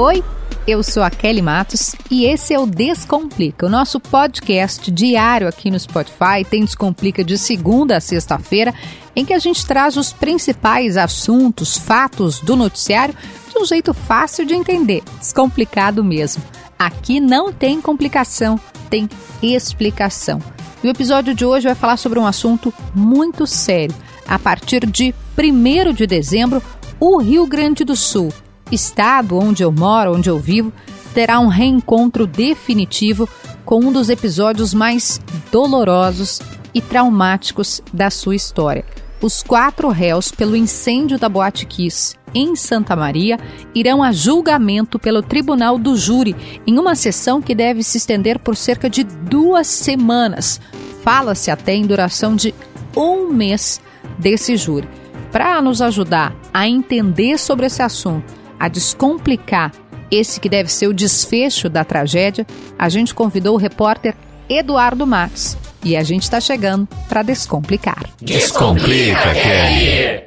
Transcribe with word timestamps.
Oi, 0.00 0.22
eu 0.64 0.80
sou 0.80 1.02
a 1.02 1.10
Kelly 1.10 1.42
Matos 1.42 1.96
e 2.08 2.24
esse 2.24 2.54
é 2.54 2.58
o 2.60 2.66
Descomplica, 2.66 3.66
o 3.66 3.68
nosso 3.68 3.98
podcast 3.98 4.92
diário 4.92 5.48
aqui 5.48 5.72
no 5.72 5.80
Spotify. 5.80 6.44
Tem 6.48 6.64
Descomplica 6.64 7.24
de 7.24 7.36
segunda 7.36 7.96
a 7.96 8.00
sexta-feira, 8.00 8.72
em 9.16 9.24
que 9.24 9.34
a 9.34 9.40
gente 9.40 9.66
traz 9.66 9.96
os 9.96 10.12
principais 10.12 10.96
assuntos, 10.96 11.76
fatos 11.76 12.38
do 12.38 12.54
noticiário 12.54 13.12
de 13.50 13.58
um 13.58 13.64
jeito 13.64 13.92
fácil 13.92 14.46
de 14.46 14.54
entender, 14.54 15.02
descomplicado 15.18 16.04
mesmo. 16.04 16.44
Aqui 16.78 17.18
não 17.18 17.52
tem 17.52 17.80
complicação, 17.80 18.56
tem 18.88 19.10
explicação. 19.42 20.40
E 20.80 20.86
o 20.86 20.90
episódio 20.92 21.34
de 21.34 21.44
hoje 21.44 21.66
vai 21.66 21.74
falar 21.74 21.96
sobre 21.96 22.20
um 22.20 22.26
assunto 22.28 22.72
muito 22.94 23.48
sério. 23.48 23.96
A 24.28 24.38
partir 24.38 24.86
de 24.86 25.12
1 25.36 25.92
de 25.92 26.06
dezembro, 26.06 26.62
o 27.00 27.18
Rio 27.18 27.48
Grande 27.48 27.82
do 27.82 27.96
Sul 27.96 28.32
estado 28.70 29.38
onde 29.38 29.62
eu 29.62 29.72
moro, 29.72 30.14
onde 30.14 30.28
eu 30.28 30.38
vivo, 30.38 30.72
terá 31.14 31.40
um 31.40 31.48
reencontro 31.48 32.26
definitivo 32.26 33.28
com 33.64 33.80
um 33.80 33.92
dos 33.92 34.08
episódios 34.08 34.72
mais 34.72 35.20
dolorosos 35.50 36.40
e 36.72 36.80
traumáticos 36.80 37.82
da 37.92 38.10
sua 38.10 38.36
história. 38.36 38.84
Os 39.20 39.42
quatro 39.42 39.88
réus 39.88 40.30
pelo 40.30 40.54
incêndio 40.54 41.18
da 41.18 41.28
Boate 41.28 41.66
Kiss 41.66 42.14
em 42.34 42.54
Santa 42.54 42.94
Maria 42.94 43.38
irão 43.74 44.02
a 44.02 44.12
julgamento 44.12 44.98
pelo 44.98 45.22
Tribunal 45.22 45.76
do 45.76 45.96
Júri 45.96 46.36
em 46.66 46.78
uma 46.78 46.94
sessão 46.94 47.42
que 47.42 47.54
deve 47.54 47.82
se 47.82 47.98
estender 47.98 48.38
por 48.38 48.54
cerca 48.54 48.88
de 48.88 49.02
duas 49.02 49.66
semanas. 49.66 50.60
Fala-se 51.02 51.50
até 51.50 51.74
em 51.74 51.84
duração 51.84 52.36
de 52.36 52.54
um 52.96 53.32
mês 53.32 53.80
desse 54.18 54.56
júri. 54.56 54.88
Para 55.32 55.60
nos 55.60 55.82
ajudar 55.82 56.34
a 56.54 56.68
entender 56.68 57.38
sobre 57.38 57.66
esse 57.66 57.82
assunto 57.82 58.37
a 58.58 58.68
descomplicar 58.68 59.72
esse 60.10 60.40
que 60.40 60.48
deve 60.48 60.72
ser 60.72 60.86
o 60.86 60.94
desfecho 60.94 61.68
da 61.68 61.84
tragédia, 61.84 62.46
a 62.78 62.88
gente 62.88 63.14
convidou 63.14 63.54
o 63.54 63.58
repórter 63.58 64.14
Eduardo 64.48 65.06
Matos. 65.06 65.56
E 65.84 65.96
a 65.96 66.02
gente 66.02 66.22
está 66.22 66.40
chegando 66.40 66.88
para 67.08 67.22
descomplicar. 67.22 68.04
Descomplica, 68.20 69.34
Kelly! 69.34 70.22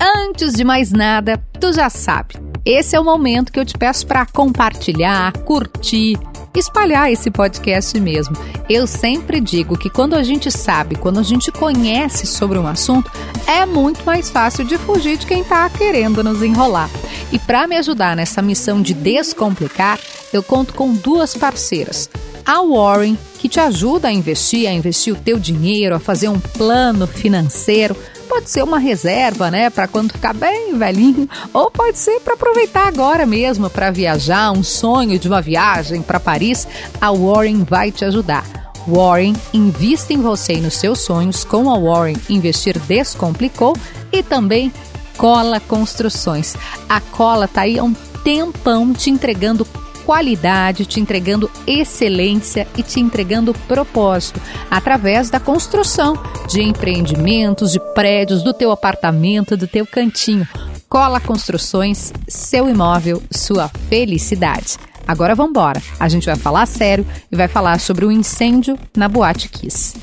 Antes 0.00 0.52
de 0.52 0.62
mais 0.62 0.92
nada, 0.92 1.42
tu 1.58 1.72
já 1.72 1.88
sabe, 1.88 2.34
esse 2.64 2.94
é 2.94 3.00
o 3.00 3.04
momento 3.04 3.50
que 3.50 3.58
eu 3.58 3.64
te 3.64 3.76
peço 3.76 4.06
para 4.06 4.26
compartilhar, 4.26 5.32
curtir, 5.38 6.18
espalhar 6.58 7.10
esse 7.10 7.30
podcast 7.30 7.98
mesmo. 8.00 8.36
Eu 8.68 8.86
sempre 8.86 9.40
digo 9.40 9.76
que 9.76 9.90
quando 9.90 10.14
a 10.14 10.22
gente 10.22 10.50
sabe, 10.50 10.96
quando 10.96 11.20
a 11.20 11.22
gente 11.22 11.52
conhece 11.52 12.26
sobre 12.26 12.58
um 12.58 12.66
assunto, 12.66 13.10
é 13.46 13.64
muito 13.64 14.04
mais 14.04 14.30
fácil 14.30 14.64
de 14.64 14.76
fugir 14.78 15.16
de 15.18 15.26
quem 15.26 15.42
está 15.42 15.68
querendo 15.70 16.22
nos 16.22 16.42
enrolar. 16.42 16.90
E 17.32 17.38
para 17.38 17.66
me 17.66 17.76
ajudar 17.76 18.16
nessa 18.16 18.40
missão 18.42 18.80
de 18.80 18.94
descomplicar, 18.94 19.98
eu 20.32 20.42
conto 20.42 20.74
com 20.74 20.92
duas 20.92 21.34
parceiras. 21.34 22.08
A 22.44 22.62
Warren, 22.62 23.18
que 23.38 23.48
te 23.48 23.58
ajuda 23.58 24.08
a 24.08 24.12
investir, 24.12 24.68
a 24.68 24.72
investir 24.72 25.12
o 25.12 25.16
teu 25.16 25.38
dinheiro, 25.38 25.96
a 25.96 25.98
fazer 25.98 26.28
um 26.28 26.38
plano 26.38 27.06
financeiro 27.06 27.96
pode 28.26 28.50
ser 28.50 28.62
uma 28.62 28.78
reserva, 28.78 29.50
né, 29.50 29.70
para 29.70 29.88
quando 29.88 30.12
ficar 30.12 30.34
bem 30.34 30.76
velhinho, 30.76 31.28
ou 31.52 31.70
pode 31.70 31.98
ser 31.98 32.20
para 32.20 32.34
aproveitar 32.34 32.86
agora 32.86 33.24
mesmo 33.24 33.70
para 33.70 33.90
viajar, 33.90 34.52
um 34.52 34.62
sonho 34.62 35.18
de 35.18 35.28
uma 35.28 35.40
viagem 35.40 36.02
para 36.02 36.20
Paris. 36.20 36.66
A 37.00 37.10
Warren 37.10 37.64
vai 37.64 37.90
te 37.90 38.04
ajudar. 38.04 38.44
Warren 38.86 39.34
invista 39.52 40.12
em 40.12 40.20
você 40.20 40.54
e 40.54 40.60
nos 40.60 40.74
seus 40.74 41.00
sonhos 41.00 41.44
com 41.44 41.70
a 41.70 41.78
Warren 41.78 42.16
Investir 42.28 42.78
Descomplicou 42.80 43.76
e 44.12 44.22
também 44.22 44.72
Cola 45.16 45.58
Construções. 45.58 46.54
A 46.88 47.00
Cola 47.00 47.48
tá 47.48 47.62
aí 47.62 47.78
há 47.78 47.82
um 47.82 47.94
tempão 48.22 48.92
te 48.92 49.10
entregando 49.10 49.66
qualidade, 50.06 50.86
te 50.86 51.00
entregando 51.00 51.50
excelência 51.66 52.68
e 52.78 52.82
te 52.82 53.00
entregando 53.00 53.52
propósito 53.66 54.40
através 54.70 55.28
da 55.28 55.40
construção 55.40 56.14
de 56.48 56.62
empreendimentos, 56.62 57.72
de 57.72 57.80
prédios, 57.92 58.44
do 58.44 58.54
teu 58.54 58.70
apartamento, 58.70 59.56
do 59.56 59.66
teu 59.66 59.84
cantinho. 59.84 60.46
Cola 60.88 61.18
Construções, 61.18 62.12
seu 62.28 62.68
imóvel, 62.68 63.20
sua 63.32 63.68
felicidade. 63.90 64.76
Agora 65.08 65.34
vamos 65.34 65.50
embora. 65.50 65.82
A 65.98 66.08
gente 66.08 66.26
vai 66.26 66.36
falar 66.36 66.66
sério 66.66 67.04
e 67.30 67.36
vai 67.36 67.48
falar 67.48 67.80
sobre 67.80 68.04
o 68.04 68.12
incêndio 68.12 68.78
na 68.96 69.08
Boate 69.08 69.48
Kiss. 69.48 69.94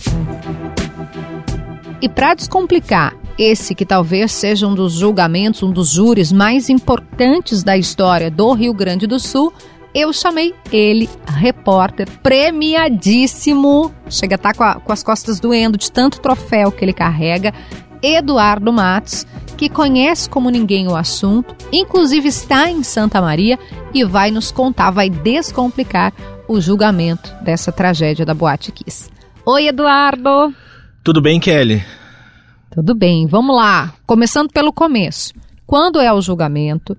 E 2.01 2.09
para 2.09 2.33
descomplicar 2.33 3.15
esse 3.37 3.73
que 3.73 3.85
talvez 3.85 4.31
seja 4.31 4.67
um 4.67 4.75
dos 4.75 4.93
julgamentos, 4.93 5.63
um 5.63 5.71
dos 5.71 5.89
júris 5.89 6.31
mais 6.31 6.69
importantes 6.69 7.63
da 7.63 7.77
história 7.77 8.29
do 8.29 8.51
Rio 8.53 8.73
Grande 8.73 9.07
do 9.07 9.19
Sul, 9.19 9.53
eu 9.93 10.11
chamei 10.11 10.55
ele, 10.71 11.07
repórter 11.27 12.09
premiadíssimo, 12.21 13.93
chega 14.09 14.35
a 14.35 14.37
estar 14.37 14.53
tá 14.53 14.57
com, 14.57 14.63
a, 14.63 14.75
com 14.79 14.91
as 14.91 15.03
costas 15.03 15.39
doendo 15.39 15.77
de 15.77 15.91
tanto 15.91 16.19
troféu 16.19 16.71
que 16.71 16.83
ele 16.83 16.93
carrega, 16.93 17.53
Eduardo 18.01 18.73
Matos, 18.73 19.25
que 19.55 19.69
conhece 19.69 20.27
como 20.27 20.49
ninguém 20.49 20.87
o 20.87 20.95
assunto, 20.95 21.55
inclusive 21.71 22.27
está 22.27 22.69
em 22.69 22.83
Santa 22.83 23.21
Maria 23.21 23.57
e 23.93 24.03
vai 24.03 24.31
nos 24.31 24.51
contar, 24.51 24.91
vai 24.91 25.09
descomplicar 25.09 26.11
o 26.47 26.59
julgamento 26.59 27.33
dessa 27.43 27.71
tragédia 27.71 28.25
da 28.25 28.33
Boate 28.33 28.71
Kiss. 28.71 29.09
Oi, 29.45 29.67
Eduardo! 29.67 30.53
Tudo 31.03 31.21
bem, 31.21 31.39
Kelly? 31.39 31.83
Tudo 32.71 32.95
bem, 32.95 33.27
vamos 33.27 33.55
lá. 33.55 33.93
Começando 34.05 34.49
pelo 34.51 34.73
começo. 34.73 35.33
Quando 35.65 35.99
é 35.99 36.11
o 36.11 36.21
julgamento? 36.21 36.97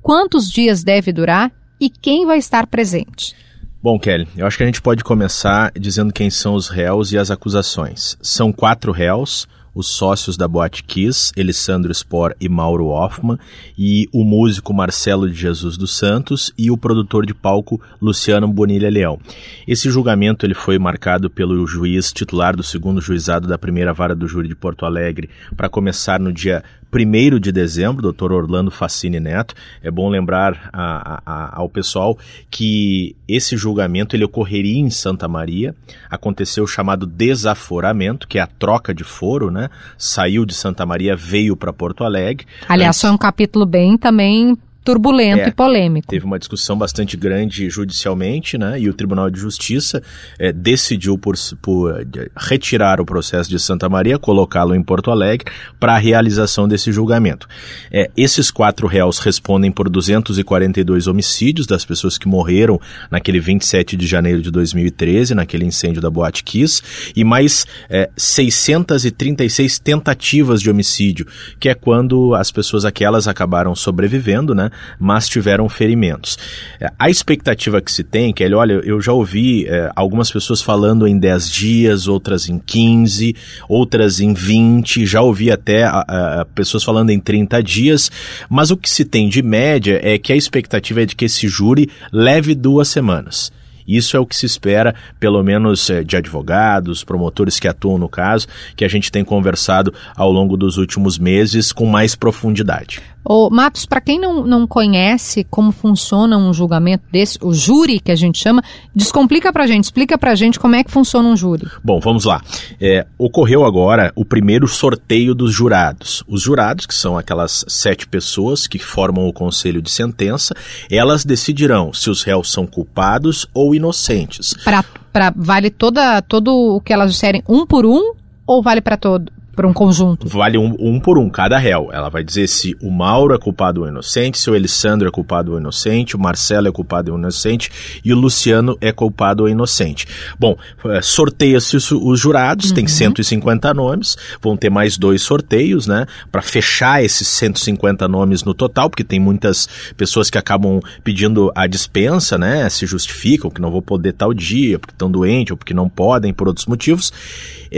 Quantos 0.00 0.50
dias 0.50 0.84
deve 0.84 1.12
durar? 1.12 1.50
E 1.80 1.90
quem 1.90 2.26
vai 2.26 2.38
estar 2.38 2.66
presente? 2.66 3.34
Bom, 3.82 3.98
Kelly, 3.98 4.26
eu 4.36 4.46
acho 4.46 4.56
que 4.56 4.62
a 4.62 4.66
gente 4.66 4.82
pode 4.82 5.04
começar 5.04 5.70
dizendo 5.78 6.12
quem 6.12 6.28
são 6.28 6.54
os 6.54 6.68
réus 6.68 7.12
e 7.12 7.18
as 7.18 7.30
acusações. 7.30 8.16
São 8.20 8.52
quatro 8.52 8.90
réus, 8.90 9.46
os 9.76 9.88
sócios 9.88 10.38
da 10.38 10.48
Boate 10.48 10.82
Kiss, 10.82 11.30
Elisandro 11.36 11.94
Spor 11.94 12.34
e 12.40 12.48
Mauro 12.48 12.86
Hoffman, 12.86 13.38
e 13.76 14.08
o 14.10 14.24
músico 14.24 14.72
Marcelo 14.72 15.28
de 15.28 15.36
Jesus 15.36 15.76
dos 15.76 15.94
Santos 15.94 16.50
e 16.56 16.70
o 16.70 16.78
produtor 16.78 17.26
de 17.26 17.34
palco 17.34 17.78
Luciano 18.00 18.48
Bonilha 18.48 18.88
Leão. 18.88 19.20
Esse 19.68 19.90
julgamento 19.90 20.46
ele 20.46 20.54
foi 20.54 20.78
marcado 20.78 21.28
pelo 21.28 21.66
juiz 21.66 22.10
titular 22.10 22.56
do 22.56 22.62
segundo 22.62 23.02
juizado 23.02 23.46
da 23.46 23.58
primeira 23.58 23.92
vara 23.92 24.16
do 24.16 24.26
júri 24.26 24.48
de 24.48 24.56
Porto 24.56 24.86
Alegre 24.86 25.28
para 25.54 25.68
começar 25.68 26.18
no 26.18 26.32
dia 26.32 26.64
1 26.92 27.38
de 27.38 27.52
dezembro, 27.52 28.02
doutor 28.02 28.32
Orlando 28.32 28.70
Facine 28.70 29.20
Neto. 29.20 29.54
É 29.82 29.90
bom 29.90 30.08
lembrar 30.08 30.70
a, 30.72 31.22
a, 31.26 31.58
ao 31.58 31.68
pessoal 31.68 32.18
que 32.50 33.14
esse 33.28 33.56
julgamento 33.56 34.16
ele 34.16 34.24
ocorreria 34.24 34.78
em 34.78 34.90
Santa 34.90 35.28
Maria. 35.28 35.74
Aconteceu 36.10 36.64
o 36.64 36.68
chamado 36.68 37.06
desaforamento, 37.06 38.26
que 38.26 38.38
é 38.38 38.42
a 38.42 38.46
troca 38.46 38.94
de 38.94 39.04
foro, 39.04 39.50
né? 39.50 39.68
Saiu 39.98 40.44
de 40.44 40.54
Santa 40.54 40.86
Maria, 40.86 41.16
veio 41.16 41.56
para 41.56 41.72
Porto 41.72 42.04
Alegre. 42.04 42.46
Aliás, 42.68 42.96
Antes... 42.96 43.00
foi 43.02 43.10
um 43.10 43.18
capítulo 43.18 43.66
bem 43.66 43.96
também 43.98 44.56
turbulento 44.86 45.40
é, 45.40 45.48
e 45.48 45.52
polêmico. 45.52 46.06
Teve 46.06 46.24
uma 46.24 46.38
discussão 46.38 46.78
bastante 46.78 47.16
grande 47.16 47.68
judicialmente, 47.68 48.56
né? 48.56 48.80
E 48.80 48.88
o 48.88 48.94
Tribunal 48.94 49.28
de 49.28 49.40
Justiça 49.40 50.00
é, 50.38 50.52
decidiu 50.52 51.18
por, 51.18 51.34
por, 51.60 52.06
retirar 52.36 53.00
o 53.00 53.04
processo 53.04 53.50
de 53.50 53.58
Santa 53.58 53.88
Maria, 53.88 54.16
colocá-lo 54.16 54.76
em 54.76 54.82
Porto 54.82 55.10
Alegre 55.10 55.50
para 55.80 55.96
a 55.96 55.98
realização 55.98 56.68
desse 56.68 56.92
julgamento. 56.92 57.48
É, 57.90 58.08
esses 58.16 58.48
quatro 58.48 58.86
réus 58.86 59.18
respondem 59.18 59.72
por 59.72 59.88
242 59.88 61.08
homicídios 61.08 61.66
das 61.66 61.84
pessoas 61.84 62.16
que 62.16 62.28
morreram 62.28 62.80
naquele 63.10 63.40
27 63.40 63.96
de 63.96 64.06
janeiro 64.06 64.40
de 64.40 64.52
2013, 64.52 65.34
naquele 65.34 65.64
incêndio 65.64 66.00
da 66.00 66.08
Boate 66.08 66.44
Kiss, 66.44 66.80
e 67.16 67.24
mais 67.24 67.66
é, 67.90 68.08
636 68.16 69.80
tentativas 69.80 70.62
de 70.62 70.70
homicídio, 70.70 71.26
que 71.58 71.68
é 71.68 71.74
quando 71.74 72.36
as 72.36 72.52
pessoas 72.52 72.84
aquelas 72.84 73.26
acabaram 73.26 73.74
sobrevivendo, 73.74 74.54
né? 74.54 74.70
Mas 74.98 75.28
tiveram 75.28 75.68
ferimentos. 75.68 76.38
É, 76.80 76.90
a 76.98 77.10
expectativa 77.10 77.80
que 77.80 77.92
se 77.92 78.04
tem, 78.04 78.32
Kelly, 78.32 78.54
olha, 78.54 78.74
eu 78.84 79.00
já 79.00 79.12
ouvi 79.12 79.66
é, 79.66 79.90
algumas 79.94 80.30
pessoas 80.30 80.62
falando 80.62 81.06
em 81.06 81.18
10 81.18 81.50
dias, 81.50 82.08
outras 82.08 82.48
em 82.48 82.58
15, 82.58 83.34
outras 83.68 84.20
em 84.20 84.32
20, 84.32 85.06
já 85.06 85.20
ouvi 85.20 85.50
até 85.50 85.84
a, 85.84 86.00
a, 86.40 86.44
pessoas 86.44 86.82
falando 86.82 87.10
em 87.10 87.20
30 87.20 87.62
dias, 87.62 88.10
mas 88.48 88.70
o 88.70 88.76
que 88.76 88.90
se 88.90 89.04
tem 89.04 89.28
de 89.28 89.42
média 89.42 90.00
é 90.02 90.18
que 90.18 90.32
a 90.32 90.36
expectativa 90.36 91.02
é 91.02 91.06
de 91.06 91.14
que 91.14 91.24
esse 91.24 91.48
júri 91.48 91.88
leve 92.12 92.54
duas 92.54 92.88
semanas 92.88 93.52
Isso 93.86 94.16
é 94.16 94.20
o 94.20 94.26
que 94.26 94.36
se 94.36 94.46
espera, 94.46 94.94
pelo 95.20 95.42
menos 95.42 95.88
é, 95.90 96.02
de 96.02 96.16
advogados, 96.16 97.04
promotores 97.04 97.60
que 97.60 97.68
atuam 97.68 97.98
no 97.98 98.08
caso, 98.08 98.46
que 98.76 98.84
a 98.84 98.88
gente 98.88 99.12
tem 99.12 99.24
conversado 99.24 99.92
ao 100.16 100.30
longo 100.30 100.56
dos 100.56 100.76
últimos 100.76 101.18
meses 101.18 101.72
com 101.72 101.86
mais 101.86 102.14
profundidade. 102.14 103.00
Ô, 103.28 103.50
Matos, 103.50 103.84
para 103.84 104.00
quem 104.00 104.20
não, 104.20 104.46
não 104.46 104.68
conhece 104.68 105.42
como 105.50 105.72
funciona 105.72 106.38
um 106.38 106.54
julgamento 106.54 107.02
desse, 107.10 107.36
o 107.42 107.52
júri 107.52 107.98
que 107.98 108.12
a 108.12 108.14
gente 108.14 108.38
chama, 108.38 108.62
descomplica 108.94 109.52
pra 109.52 109.66
gente, 109.66 109.82
explica 109.82 110.16
pra 110.16 110.36
gente 110.36 110.60
como 110.60 110.76
é 110.76 110.84
que 110.84 110.92
funciona 110.92 111.28
um 111.28 111.36
júri. 111.36 111.66
Bom, 111.82 111.98
vamos 111.98 112.24
lá. 112.24 112.40
É, 112.80 113.04
ocorreu 113.18 113.64
agora 113.64 114.12
o 114.14 114.24
primeiro 114.24 114.68
sorteio 114.68 115.34
dos 115.34 115.52
jurados. 115.52 116.22
Os 116.28 116.40
jurados, 116.40 116.86
que 116.86 116.94
são 116.94 117.18
aquelas 117.18 117.64
sete 117.66 118.06
pessoas 118.06 118.68
que 118.68 118.78
formam 118.78 119.26
o 119.26 119.32
conselho 119.32 119.82
de 119.82 119.90
sentença, 119.90 120.54
elas 120.88 121.24
decidirão 121.24 121.92
se 121.92 122.08
os 122.08 122.22
réus 122.22 122.52
são 122.52 122.64
culpados 122.64 123.44
ou 123.52 123.74
inocentes. 123.74 124.54
Pra, 124.62 124.84
pra, 125.12 125.32
vale 125.34 125.70
toda, 125.70 126.22
todo 126.22 126.76
o 126.76 126.80
que 126.80 126.92
elas 126.92 127.10
disserem 127.10 127.42
um 127.48 127.66
por 127.66 127.84
um 127.84 128.12
ou 128.46 128.62
vale 128.62 128.80
para 128.80 128.96
todo? 128.96 129.32
Para 129.56 129.66
um 129.66 129.72
conjunto? 129.72 130.28
Vale 130.28 130.58
um, 130.58 130.76
um, 130.78 131.00
por 131.00 131.16
um, 131.16 131.30
cada 131.30 131.56
réu. 131.56 131.88
Ela 131.90 132.10
vai 132.10 132.22
dizer 132.22 132.46
se 132.46 132.76
o 132.78 132.90
Mauro 132.90 133.34
é 133.34 133.38
culpado 133.38 133.80
ou 133.80 133.88
inocente, 133.88 134.38
se 134.38 134.50
o 134.50 134.54
Elisandro 134.54 135.08
é 135.08 135.10
culpado 135.10 135.52
ou 135.52 135.58
inocente, 135.58 136.14
o 136.14 136.18
Marcelo 136.18 136.68
é 136.68 136.70
culpado 136.70 137.10
ou 137.10 137.18
inocente 137.18 137.70
e 138.04 138.12
o 138.12 138.16
Luciano 138.16 138.76
é 138.82 138.92
culpado 138.92 139.44
ou 139.44 139.48
inocente. 139.48 140.06
Bom, 140.38 140.58
é, 140.84 141.00
sorteia-se 141.00 141.74
os, 141.74 141.90
os, 141.90 142.20
jurados, 142.20 142.68
uhum. 142.68 142.74
tem 142.74 142.86
150 142.86 143.72
nomes, 143.72 144.18
vão 144.42 144.58
ter 144.58 144.68
mais 144.68 144.98
dois 144.98 145.22
sorteios, 145.22 145.86
né, 145.86 146.04
para 146.30 146.42
fechar 146.42 147.02
esses 147.02 147.26
150 147.26 148.06
nomes 148.06 148.44
no 148.44 148.52
total, 148.52 148.90
porque 148.90 149.04
tem 149.04 149.18
muitas 149.18 149.66
pessoas 149.96 150.28
que 150.28 150.36
acabam 150.36 150.80
pedindo 151.02 151.50
a 151.54 151.66
dispensa, 151.66 152.36
né, 152.36 152.68
se 152.68 152.84
justificam 152.84 153.50
que 153.50 153.62
não 153.62 153.70
vou 153.70 153.80
poder 153.80 154.12
tal 154.12 154.34
dia, 154.34 154.78
porque 154.78 154.92
estão 154.92 155.10
doentes 155.10 155.52
ou 155.52 155.56
porque 155.56 155.72
não 155.72 155.88
podem 155.88 156.34
por 156.34 156.46
outros 156.46 156.66
motivos. 156.66 157.10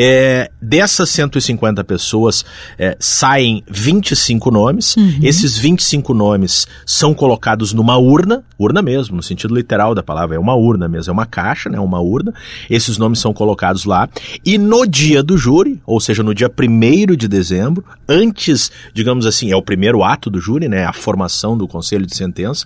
É, 0.00 0.48
dessas 0.62 1.10
150 1.10 1.82
pessoas 1.82 2.44
é, 2.78 2.96
saem 3.00 3.64
25 3.68 4.48
nomes. 4.48 4.96
Uhum. 4.96 5.18
Esses 5.20 5.58
25 5.58 6.14
nomes 6.14 6.68
são 6.86 7.12
colocados 7.12 7.72
numa 7.72 7.96
urna, 7.96 8.44
urna 8.56 8.80
mesmo, 8.80 9.16
no 9.16 9.22
sentido 9.24 9.52
literal 9.52 9.96
da 9.96 10.02
palavra, 10.02 10.36
é 10.36 10.38
uma 10.38 10.54
urna 10.54 10.86
mesmo, 10.86 11.10
é 11.10 11.12
uma 11.12 11.26
caixa, 11.26 11.68
né, 11.68 11.80
uma 11.80 11.98
urna. 11.98 12.32
Esses 12.70 12.96
nomes 12.96 13.18
são 13.18 13.34
colocados 13.34 13.84
lá. 13.84 14.08
E 14.44 14.56
no 14.56 14.86
dia 14.86 15.20
do 15.20 15.36
júri, 15.36 15.82
ou 15.84 15.98
seja, 15.98 16.22
no 16.22 16.32
dia 16.32 16.48
1 16.48 17.16
de 17.16 17.26
dezembro, 17.26 17.84
antes, 18.08 18.70
digamos 18.94 19.26
assim, 19.26 19.50
é 19.50 19.56
o 19.56 19.62
primeiro 19.62 20.04
ato 20.04 20.30
do 20.30 20.40
júri, 20.40 20.68
né, 20.68 20.84
a 20.84 20.92
formação 20.92 21.58
do 21.58 21.66
conselho 21.66 22.06
de 22.06 22.14
sentença, 22.14 22.64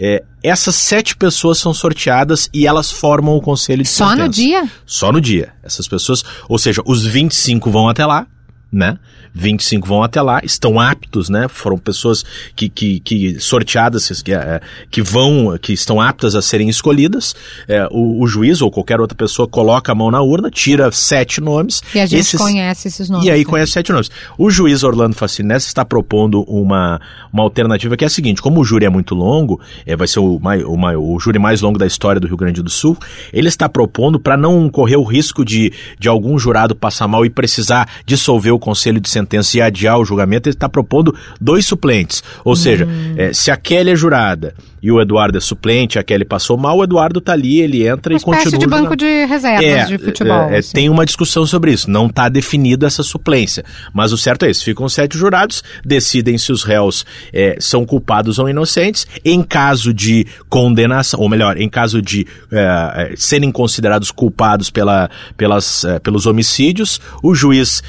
é, 0.00 0.22
essas 0.42 0.74
sete 0.74 1.14
pessoas 1.14 1.58
são 1.58 1.74
sorteadas 1.74 2.48
e 2.54 2.66
elas 2.66 2.90
formam 2.90 3.36
o 3.36 3.40
conselho 3.42 3.82
de 3.82 3.88
Só 3.88 4.08
sentença. 4.08 4.24
no 4.26 4.28
dia? 4.32 4.70
Só 4.86 5.12
no 5.12 5.20
dia. 5.20 5.52
Essas 5.62 5.86
pessoas, 5.86 6.24
ou 6.48 6.58
seja, 6.58 6.80
os 6.86 7.04
25 7.04 7.70
vão 7.70 7.86
até 7.86 8.06
lá, 8.06 8.26
né? 8.72 8.98
25 9.34 9.86
vão 9.86 10.02
até 10.02 10.20
lá, 10.20 10.40
estão 10.44 10.78
aptos, 10.78 11.28
né? 11.28 11.46
Foram 11.48 11.78
pessoas 11.78 12.24
que, 12.54 12.68
que, 12.68 13.00
que 13.00 13.40
sorteadas, 13.40 14.22
que, 14.22 14.32
é, 14.32 14.60
que 14.90 15.02
vão, 15.02 15.56
que 15.58 15.72
estão 15.72 16.00
aptas 16.00 16.34
a 16.34 16.42
serem 16.42 16.68
escolhidas. 16.68 17.34
É, 17.68 17.86
o, 17.90 18.22
o, 18.22 18.26
juiz 18.26 18.60
ou 18.60 18.70
qualquer 18.70 19.00
outra 19.00 19.16
pessoa 19.16 19.48
coloca 19.48 19.92
a 19.92 19.94
mão 19.94 20.10
na 20.10 20.20
urna, 20.20 20.50
tira 20.50 20.90
sete 20.92 21.40
nomes. 21.40 21.82
E 21.94 22.00
a 22.00 22.06
gente 22.06 22.20
esses, 22.20 22.40
conhece 22.40 22.88
esses 22.88 23.08
nomes. 23.08 23.26
E 23.26 23.30
aí 23.30 23.44
conhece 23.44 23.72
sete 23.72 23.92
nomes. 23.92 24.10
O 24.36 24.50
juiz 24.50 24.82
Orlando 24.82 25.14
Facinese 25.14 25.66
está 25.66 25.84
propondo 25.84 26.42
uma, 26.42 27.00
uma 27.32 27.42
alternativa 27.42 27.96
que 27.96 28.04
é 28.04 28.06
a 28.06 28.10
seguinte: 28.10 28.42
como 28.42 28.60
o 28.60 28.64
júri 28.64 28.84
é 28.84 28.90
muito 28.90 29.14
longo, 29.14 29.60
é, 29.86 29.96
vai 29.96 30.06
ser 30.06 30.20
o, 30.20 30.40
o, 30.40 31.14
o 31.14 31.20
júri 31.20 31.38
mais 31.38 31.60
longo 31.60 31.78
da 31.78 31.86
história 31.86 32.20
do 32.20 32.26
Rio 32.26 32.36
Grande 32.36 32.62
do 32.62 32.70
Sul, 32.70 32.96
ele 33.32 33.48
está 33.48 33.68
propondo 33.68 34.18
para 34.18 34.36
não 34.36 34.68
correr 34.68 34.96
o 34.96 35.04
risco 35.04 35.44
de, 35.44 35.72
de 35.98 36.08
algum 36.08 36.38
jurado 36.38 36.74
passar 36.74 37.08
mal 37.08 37.24
e 37.24 37.30
precisar 37.30 37.88
dissolver 38.04 38.52
o 38.52 38.58
conselho 38.60 39.00
de 39.00 39.10
sentença 39.10 39.56
e 39.56 39.62
adiar 39.62 39.98
o 39.98 40.04
julgamento, 40.04 40.48
ele 40.48 40.54
está 40.54 40.68
propondo 40.68 41.14
dois 41.40 41.66
suplentes. 41.66 42.22
Ou 42.44 42.52
hum. 42.52 42.56
seja, 42.56 42.86
é, 43.16 43.32
se 43.32 43.50
a 43.50 43.56
Kelly 43.56 43.90
é 43.90 43.96
jurada 43.96 44.54
e 44.82 44.90
o 44.90 45.00
Eduardo 45.00 45.36
é 45.36 45.40
suplente, 45.40 45.98
a 45.98 46.02
Kelly 46.02 46.24
passou 46.24 46.56
mal, 46.56 46.78
o 46.78 46.84
Eduardo 46.84 47.18
está 47.18 47.32
ali, 47.32 47.60
ele 47.60 47.86
entra 47.86 48.14
uma 48.14 48.18
e 48.18 48.22
continua. 48.22 48.58
de 48.58 48.66
banco 48.66 48.96
de 48.96 49.24
reservas 49.26 49.64
é, 49.64 49.84
de 49.84 49.98
futebol. 49.98 50.50
É, 50.50 50.58
assim. 50.58 50.72
Tem 50.72 50.88
uma 50.88 51.04
discussão 51.04 51.46
sobre 51.46 51.72
isso. 51.72 51.90
Não 51.90 52.06
está 52.06 52.28
definida 52.28 52.86
essa 52.86 53.02
suplência. 53.02 53.64
Mas 53.92 54.12
o 54.12 54.18
certo 54.18 54.44
é 54.44 54.50
isso: 54.50 54.64
ficam 54.64 54.88
sete 54.88 55.18
jurados, 55.18 55.62
decidem 55.84 56.38
se 56.38 56.52
os 56.52 56.62
réus 56.62 57.04
é, 57.32 57.56
são 57.60 57.84
culpados 57.84 58.38
ou 58.38 58.48
inocentes. 58.48 59.06
Em 59.24 59.42
caso 59.42 59.92
de 59.92 60.26
condenação, 60.48 61.20
ou 61.20 61.28
melhor, 61.28 61.58
em 61.58 61.68
caso 61.68 62.00
de 62.00 62.26
é, 62.50 63.12
é, 63.12 63.14
serem 63.16 63.50
considerados 63.50 64.10
culpados 64.10 64.70
pela, 64.70 65.10
pelas, 65.36 65.84
pelos 66.02 66.26
homicídios, 66.26 67.00
o 67.22 67.34
juiz 67.34 67.82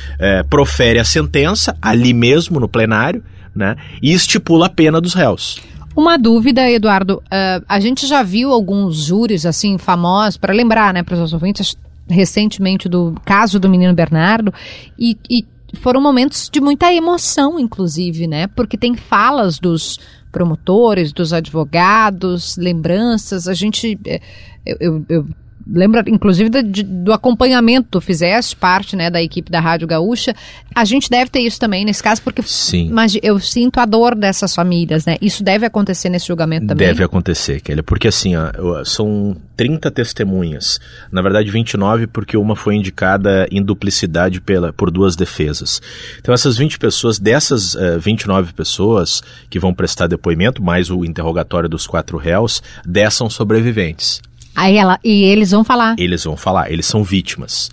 profere 0.49 0.99
a 0.99 1.03
sentença 1.03 1.75
ali 1.81 2.13
mesmo 2.13 2.59
no 2.59 2.67
plenário, 2.67 3.23
né? 3.55 3.75
E 4.01 4.13
estipula 4.13 4.67
a 4.67 4.69
pena 4.69 4.99
dos 4.99 5.13
réus. 5.13 5.61
Uma 5.95 6.17
dúvida, 6.17 6.69
Eduardo. 6.69 7.17
Uh, 7.25 7.65
a 7.67 7.79
gente 7.79 8.07
já 8.07 8.23
viu 8.23 8.51
alguns 8.51 8.95
júris 8.95 9.45
assim 9.45 9.77
famosos 9.77 10.37
para 10.37 10.53
lembrar, 10.53 10.93
né, 10.93 11.03
para 11.03 11.21
os 11.21 11.33
ouvintes 11.33 11.77
recentemente 12.07 12.89
do 12.89 13.15
caso 13.25 13.59
do 13.59 13.69
menino 13.69 13.93
Bernardo 13.93 14.53
e, 14.97 15.17
e 15.29 15.45
foram 15.77 16.01
momentos 16.01 16.49
de 16.51 16.59
muita 16.59 16.93
emoção, 16.93 17.57
inclusive, 17.59 18.27
né? 18.27 18.47
Porque 18.47 18.77
tem 18.77 18.95
falas 18.95 19.59
dos 19.59 19.99
promotores, 20.31 21.13
dos 21.13 21.33
advogados, 21.33 22.57
lembranças. 22.57 23.47
A 23.47 23.53
gente, 23.53 23.97
eh, 24.05 24.21
eu, 24.65 24.77
eu, 24.79 25.05
eu 25.09 25.25
lembra 25.73 26.03
inclusive 26.07 26.49
do, 26.49 26.63
do 26.83 27.13
acompanhamento, 27.13 27.87
tu 27.91 28.01
fizeste 28.01 28.55
parte 28.55 28.95
né, 28.95 29.09
da 29.09 29.21
equipe 29.21 29.51
da 29.51 29.59
Rádio 29.59 29.87
Gaúcha. 29.87 30.35
A 30.73 30.85
gente 30.85 31.09
deve 31.09 31.29
ter 31.29 31.39
isso 31.39 31.59
também 31.59 31.85
nesse 31.85 32.03
caso, 32.03 32.21
porque 32.21 32.41
Sim. 32.43 32.89
Mas 32.91 33.17
eu 33.21 33.39
sinto 33.39 33.79
a 33.79 33.85
dor 33.85 34.15
dessas 34.15 34.53
famílias, 34.53 35.05
né? 35.05 35.17
Isso 35.21 35.43
deve 35.43 35.65
acontecer 35.65 36.09
nesse 36.09 36.27
julgamento 36.27 36.67
também? 36.67 36.87
Deve 36.87 37.03
acontecer, 37.03 37.61
Kelly, 37.61 37.81
porque 37.81 38.07
assim, 38.07 38.35
ó, 38.35 38.83
são 38.83 39.35
30 39.55 39.91
testemunhas. 39.91 40.79
Na 41.11 41.21
verdade, 41.21 41.51
29, 41.51 42.07
porque 42.07 42.35
uma 42.35 42.55
foi 42.55 42.75
indicada 42.75 43.47
em 43.51 43.61
duplicidade 43.61 44.41
pela, 44.41 44.73
por 44.73 44.89
duas 44.89 45.15
defesas. 45.15 45.81
Então, 46.19 46.33
essas 46.33 46.57
20 46.57 46.79
pessoas, 46.79 47.19
dessas 47.19 47.75
uh, 47.75 47.81
eh, 47.81 47.97
29 47.99 48.53
pessoas 48.53 49.21
que 49.49 49.59
vão 49.59 49.73
prestar 49.73 50.07
depoimento, 50.07 50.63
mais 50.63 50.89
o 50.89 51.05
interrogatório 51.05 51.69
dos 51.69 51.85
quatro 51.85 52.17
réus, 52.17 52.63
10 52.85 53.13
são 53.13 53.29
sobreviventes. 53.29 54.21
Aí 54.55 54.77
ela, 54.77 54.99
e 55.03 55.23
eles 55.23 55.51
vão 55.51 55.63
falar. 55.63 55.95
Eles 55.97 56.23
vão 56.23 56.35
falar, 56.35 56.71
eles 56.71 56.85
são 56.85 57.03
vítimas. 57.03 57.71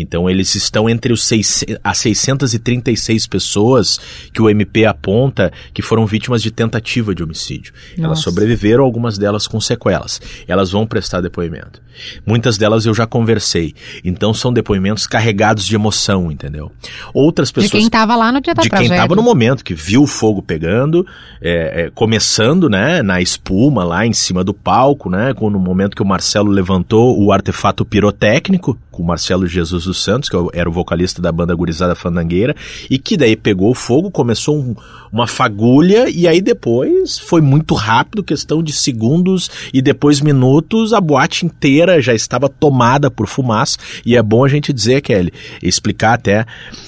Então 0.00 0.28
eles 0.28 0.54
estão 0.54 0.88
entre 0.88 1.12
os 1.12 1.24
seis, 1.24 1.64
as 1.82 1.98
636 1.98 3.26
pessoas 3.26 4.00
que 4.32 4.42
o 4.42 4.48
MP 4.48 4.86
aponta 4.86 5.52
que 5.72 5.82
foram 5.82 6.06
vítimas 6.06 6.42
de 6.42 6.50
tentativa 6.50 7.14
de 7.14 7.22
homicídio. 7.22 7.72
Nossa. 7.96 8.06
Elas 8.06 8.18
sobreviveram, 8.20 8.84
algumas 8.84 9.18
delas 9.18 9.46
com 9.46 9.60
sequelas. 9.60 10.20
Elas 10.46 10.70
vão 10.70 10.86
prestar 10.86 11.20
depoimento. 11.20 11.80
Muitas 12.26 12.56
delas 12.56 12.86
eu 12.86 12.94
já 12.94 13.06
conversei. 13.06 13.74
Então 14.04 14.32
são 14.32 14.52
depoimentos 14.52 15.06
carregados 15.06 15.66
de 15.66 15.74
emoção, 15.74 16.30
entendeu? 16.30 16.72
Outras 17.12 17.50
pessoas. 17.50 17.70
De 17.70 17.76
quem 17.76 17.86
estava 17.86 18.16
lá 18.16 18.32
no 18.32 18.40
dia 18.40 18.54
da 18.54 18.62
De 18.62 18.68
tragédia. 18.68 18.88
quem 18.88 18.96
estava 18.96 19.14
no 19.14 19.22
momento, 19.22 19.64
que 19.64 19.74
viu 19.74 20.02
o 20.02 20.06
fogo 20.06 20.42
pegando, 20.42 21.06
é, 21.40 21.84
é, 21.84 21.90
começando, 21.90 22.68
né, 22.68 23.02
na 23.02 23.20
espuma 23.20 23.84
lá 23.84 24.06
em 24.06 24.12
cima 24.12 24.42
do 24.42 24.54
palco, 24.54 25.10
né, 25.10 25.34
no 25.40 25.58
momento 25.58 25.96
que 25.96 26.02
o 26.02 26.06
Marcelo 26.06 26.50
levantou 26.50 27.20
o 27.20 27.32
artefato 27.32 27.84
pirotécnico, 27.84 28.78
com 29.00 29.04
o 29.04 29.06
Marcelo 29.06 29.46
Jesus 29.46 29.84
dos 29.84 30.02
Santos, 30.02 30.28
que 30.28 30.36
era 30.52 30.68
o 30.68 30.72
vocalista 30.72 31.22
da 31.22 31.32
banda 31.32 31.54
Gurizada 31.54 31.94
Fandangueira, 31.94 32.54
e 32.88 32.98
que 32.98 33.16
daí 33.16 33.34
pegou 33.34 33.74
fogo, 33.74 34.10
começou 34.10 34.58
um, 34.58 34.76
uma 35.10 35.26
fagulha, 35.26 36.08
e 36.08 36.28
aí 36.28 36.40
depois 36.40 37.18
foi 37.18 37.40
muito 37.40 37.74
rápido, 37.74 38.22
questão 38.22 38.62
de 38.62 38.72
segundos 38.72 39.50
e 39.72 39.80
depois 39.80 40.20
minutos, 40.20 40.92
a 40.92 41.00
boate 41.00 41.46
inteira 41.46 42.00
já 42.00 42.14
estava 42.14 42.48
tomada 42.48 43.10
por 43.10 43.26
fumaça, 43.26 43.78
e 44.04 44.16
é 44.16 44.22
bom 44.22 44.44
a 44.44 44.48
gente 44.48 44.72
dizer, 44.72 45.00
Kelly, 45.00 45.32
explicar 45.62 46.14
até, 46.14 46.44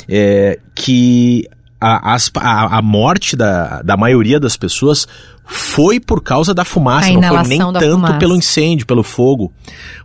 é, 0.06 0.58
que 0.74 1.48
a, 1.80 2.14
a, 2.14 2.78
a 2.78 2.82
morte 2.82 3.34
da, 3.34 3.82
da 3.82 3.96
maioria 3.96 4.38
das 4.38 4.56
pessoas 4.56 5.08
foi 5.44 5.98
por 5.98 6.22
causa 6.22 6.54
da 6.54 6.64
fumaça, 6.64 7.10
não 7.10 7.22
foi 7.22 7.48
nem 7.48 7.58
tanto 7.58 7.80
fumaça. 7.80 8.18
pelo 8.18 8.36
incêndio, 8.36 8.86
pelo 8.86 9.02
fogo 9.02 9.52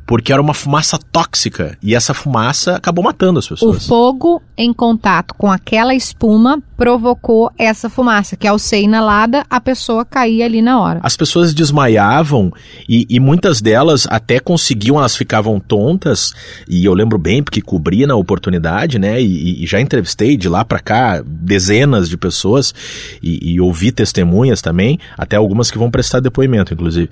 porque 0.07 0.31
era 0.31 0.41
uma 0.41 0.53
fumaça 0.53 0.97
tóxica 1.11 1.77
e 1.83 1.93
essa 1.93 2.13
fumaça 2.13 2.77
acabou 2.77 3.03
matando 3.03 3.39
as 3.39 3.47
pessoas. 3.47 3.83
O 3.83 3.87
fogo 3.87 4.41
em 4.57 4.73
contato 4.73 5.35
com 5.35 5.51
aquela 5.51 5.93
espuma 5.93 6.63
provocou 6.77 7.51
essa 7.57 7.89
fumaça, 7.89 8.37
que 8.37 8.47
ao 8.47 8.57
ser 8.57 8.81
inalada, 8.81 9.45
a 9.49 9.59
pessoa 9.59 10.05
caía 10.05 10.45
ali 10.45 10.61
na 10.61 10.79
hora. 10.79 10.99
As 11.03 11.17
pessoas 11.17 11.53
desmaiavam 11.53 12.53
e, 12.87 13.05
e 13.09 13.19
muitas 13.19 13.61
delas 13.61 14.07
até 14.09 14.39
conseguiam, 14.39 14.97
elas 14.97 15.15
ficavam 15.15 15.59
tontas, 15.59 16.33
e 16.69 16.85
eu 16.85 16.93
lembro 16.93 17.17
bem 17.17 17.43
porque 17.43 17.61
cobria 17.61 18.07
na 18.07 18.15
oportunidade, 18.15 18.97
né? 18.97 19.21
E, 19.21 19.63
e 19.63 19.67
já 19.67 19.81
entrevistei 19.81 20.37
de 20.37 20.47
lá 20.47 20.63
para 20.63 20.79
cá 20.79 21.21
dezenas 21.25 22.07
de 22.07 22.15
pessoas 22.15 22.73
e, 23.21 23.53
e 23.53 23.59
ouvi 23.59 23.91
testemunhas 23.91 24.61
também, 24.61 24.99
até 25.17 25.35
algumas 25.35 25.69
que 25.69 25.77
vão 25.77 25.91
prestar 25.91 26.21
depoimento, 26.21 26.73
inclusive. 26.73 27.09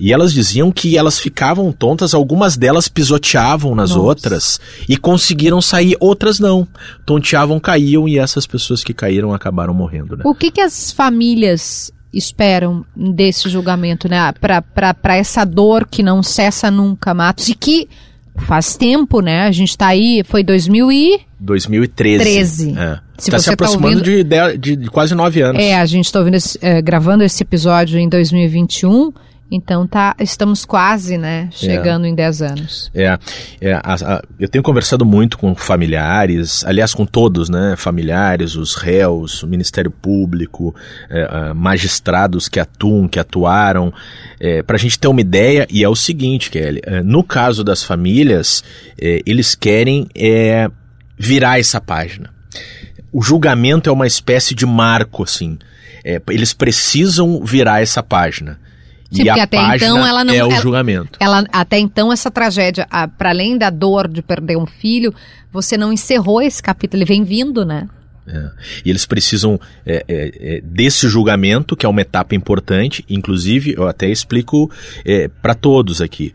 E 0.00 0.12
elas 0.12 0.32
diziam 0.32 0.70
que 0.70 0.96
elas 0.96 1.18
ficavam 1.18 1.72
tontas, 1.72 2.14
algumas 2.14 2.56
delas 2.56 2.88
pisoteavam 2.88 3.74
nas 3.74 3.90
Nossa. 3.90 4.02
outras 4.02 4.60
e 4.88 4.96
conseguiram 4.96 5.60
sair, 5.60 5.96
outras 5.98 6.38
não. 6.38 6.66
Tonteavam, 7.04 7.58
caíam 7.58 8.08
e 8.08 8.16
essas 8.16 8.46
pessoas 8.46 8.84
que 8.84 8.94
caíram 8.94 9.34
acabaram 9.34 9.74
morrendo. 9.74 10.16
Né? 10.16 10.22
O 10.24 10.34
que, 10.34 10.52
que 10.52 10.60
as 10.60 10.92
famílias 10.92 11.92
esperam 12.12 12.84
desse 12.96 13.48
julgamento, 13.48 14.08
né? 14.08 14.32
Para 14.32 15.16
essa 15.16 15.44
dor 15.44 15.86
que 15.86 16.02
não 16.02 16.22
cessa 16.22 16.70
nunca, 16.70 17.12
Matos, 17.12 17.48
e 17.48 17.54
que 17.54 17.88
faz 18.46 18.76
tempo, 18.76 19.20
né? 19.20 19.46
A 19.46 19.52
gente 19.52 19.76
tá 19.76 19.88
aí, 19.88 20.22
foi 20.24 20.44
2000 20.44 20.92
e... 20.92 21.20
2013. 21.40 22.24
13. 22.24 22.78
É. 22.78 23.00
Se 23.18 23.30
tá 23.30 23.38
se 23.38 23.46
tá 23.46 23.52
aproximando 23.52 24.00
tá 24.00 24.10
ouvindo, 24.10 24.24
de, 24.24 24.58
de, 24.58 24.76
de, 24.76 24.90
quase 24.90 25.14
nove 25.14 25.40
anos. 25.40 25.60
É, 25.60 25.76
a 25.76 25.86
gente 25.86 26.06
está 26.06 26.20
ouvindo 26.20 26.34
esse, 26.34 26.56
é, 26.62 26.80
gravando 26.80 27.24
esse 27.24 27.42
episódio 27.42 27.98
em 27.98 28.08
2021 28.08 29.12
então 29.50 29.86
tá, 29.86 30.14
estamos 30.20 30.64
quase, 30.66 31.16
né, 31.16 31.48
chegando 31.50 32.04
é. 32.04 32.08
em 32.08 32.14
10 32.14 32.42
anos. 32.42 32.90
É, 32.94 33.18
é 33.60 33.72
a, 33.72 33.94
a, 33.94 34.22
eu 34.38 34.48
tenho 34.48 34.62
conversado 34.62 35.06
muito 35.06 35.38
com 35.38 35.54
familiares, 35.54 36.64
aliás 36.64 36.92
com 36.92 37.06
todos, 37.06 37.48
né, 37.48 37.74
familiares, 37.76 38.56
os 38.56 38.74
réus, 38.74 39.42
o 39.42 39.46
Ministério 39.46 39.90
Público, 39.90 40.74
é, 41.08 41.54
magistrados 41.54 42.48
que 42.48 42.60
atuam, 42.60 43.08
que 43.08 43.18
atuaram, 43.18 43.92
é, 44.38 44.62
para 44.62 44.76
a 44.76 44.78
gente 44.78 44.98
ter 44.98 45.08
uma 45.08 45.20
ideia. 45.20 45.66
E 45.70 45.82
é 45.82 45.88
o 45.88 45.96
seguinte, 45.96 46.50
Kelly, 46.50 46.82
é, 46.84 47.02
no 47.02 47.24
caso 47.24 47.64
das 47.64 47.82
famílias, 47.82 48.62
é, 49.00 49.22
eles 49.24 49.54
querem 49.54 50.08
é, 50.14 50.70
virar 51.16 51.58
essa 51.58 51.80
página. 51.80 52.30
O 53.10 53.22
julgamento 53.22 53.88
é 53.88 53.92
uma 53.92 54.06
espécie 54.06 54.54
de 54.54 54.66
marco, 54.66 55.22
assim. 55.22 55.58
eles 56.28 56.52
precisam 56.52 57.42
virar 57.42 57.80
essa 57.80 58.02
página. 58.02 58.58
Sim, 59.10 59.24
e 59.24 59.30
a 59.30 59.42
até 59.42 59.76
então 59.76 60.06
ela 60.06 60.22
não 60.22 60.34
é 60.34 60.44
o 60.44 60.50
ela, 60.50 60.60
julgamento. 60.60 61.18
Ela, 61.18 61.44
até 61.50 61.78
então 61.78 62.12
essa 62.12 62.30
tragédia, 62.30 62.86
para 63.16 63.30
além 63.30 63.56
da 63.56 63.70
dor 63.70 64.06
de 64.06 64.20
perder 64.20 64.56
um 64.56 64.66
filho, 64.66 65.14
você 65.50 65.76
não 65.76 65.92
encerrou 65.92 66.42
esse 66.42 66.62
capítulo, 66.62 67.02
ele 67.02 67.08
vem 67.08 67.24
vindo, 67.24 67.64
né? 67.64 67.88
É. 68.30 68.50
E 68.84 68.90
eles 68.90 69.06
precisam 69.06 69.58
é, 69.86 70.04
é, 70.06 70.56
é 70.56 70.60
desse 70.60 71.08
julgamento, 71.08 71.74
que 71.74 71.86
é 71.86 71.88
uma 71.88 72.02
etapa 72.02 72.34
importante, 72.34 73.02
inclusive, 73.08 73.74
eu 73.74 73.88
até 73.88 74.06
explico 74.08 74.70
é, 75.02 75.28
para 75.28 75.54
todos 75.54 76.02
aqui. 76.02 76.34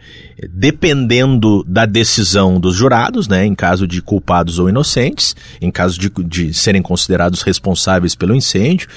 Dependendo 0.50 1.64
da 1.68 1.86
decisão 1.86 2.60
dos 2.60 2.76
jurados, 2.76 3.28
né, 3.28 3.46
em 3.46 3.54
caso 3.54 3.86
de 3.86 4.02
culpados 4.02 4.58
ou 4.58 4.68
inocentes, 4.68 5.36
em 5.62 5.70
caso 5.70 6.00
de, 6.00 6.10
de 6.26 6.52
serem 6.54 6.82
considerados 6.82 7.44
responsáveis 7.44 8.16
pelo 8.16 8.34
incêndio, 8.34 8.88